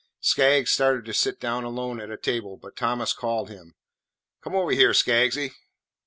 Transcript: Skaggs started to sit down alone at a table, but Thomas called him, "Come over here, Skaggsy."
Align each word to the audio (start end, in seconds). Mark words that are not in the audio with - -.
Skaggs 0.19 0.71
started 0.71 1.05
to 1.05 1.13
sit 1.13 1.39
down 1.39 1.63
alone 1.63 2.01
at 2.01 2.09
a 2.09 2.17
table, 2.17 2.57
but 2.57 2.75
Thomas 2.75 3.13
called 3.13 3.49
him, 3.51 3.75
"Come 4.43 4.55
over 4.55 4.71
here, 4.71 4.95
Skaggsy." 4.95 5.51